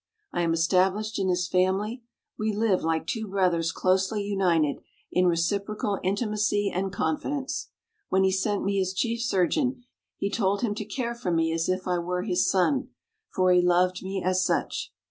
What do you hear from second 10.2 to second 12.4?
told him to care for me as if I were